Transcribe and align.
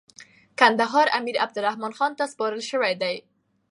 کندهار 0.59 1.07
امیر 1.19 1.35
عبدالرحمن 1.45 1.93
خان 1.97 2.11
ته 2.19 2.23
سپارل 2.33 2.61
سوی 2.71 2.93
دی. 3.01 3.15